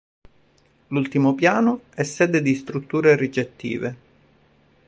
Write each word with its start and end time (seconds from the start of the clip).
L'ultimo 0.87 1.35
piano 1.35 1.81
è 1.93 2.01
sede 2.01 2.41
di 2.41 2.55
strutture 2.55 3.15
ricettive. 3.15 3.95